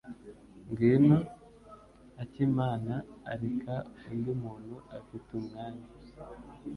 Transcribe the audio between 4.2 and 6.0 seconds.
muntu afite umwanya.